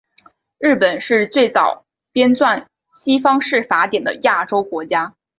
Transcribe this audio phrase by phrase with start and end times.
[0.57, 2.65] 日本是最早编纂
[2.95, 5.13] 西方式法典的亚洲国家。